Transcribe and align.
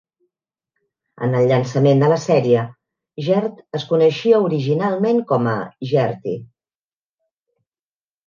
En 1.27 1.35
el 1.39 1.43
llançament 1.49 1.99
de 2.03 2.07
la 2.13 2.17
sèrie, 2.21 2.63
Gert 3.27 3.61
es 3.79 3.85
coneixia 3.91 4.41
originalment 4.47 5.21
com 5.33 5.49
a 5.51 5.55
Gertie. 5.91 6.35